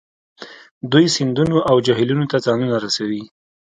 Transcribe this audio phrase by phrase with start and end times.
[0.91, 3.23] دوی سیندونو او جهیلونو ته ځانونه رسوي